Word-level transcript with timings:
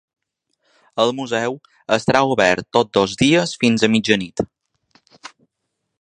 El 1.03 1.13
museu 1.17 1.57
estarà 1.97 2.23
obert 2.33 2.67
tots 2.79 2.97
dos 2.99 3.15
dies 3.23 3.53
fins 3.65 3.89
a 3.89 3.93
mitjanit. 3.97 4.45